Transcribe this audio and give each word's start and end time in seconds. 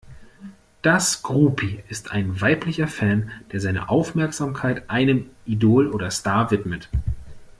Das 0.81 1.21
Groupie 1.21 1.83
ist 1.87 2.09
ein 2.09 2.41
weiblicher 2.41 2.87
Fan, 2.87 3.29
der 3.51 3.59
seine 3.59 3.89
Aufmerksamkeit 3.89 4.89
einem 4.89 5.29
Idol 5.45 5.89
oder 5.91 6.09
Star 6.09 6.49
widmet. 6.49 6.89